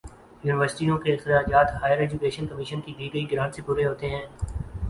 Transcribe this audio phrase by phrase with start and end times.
[0.43, 4.25] یونیورسٹیوں کے اخراجات ہائیر ایجوکیشن کمیشن کی دی گئی گرانٹ سے پورے ہوتے ہیں۔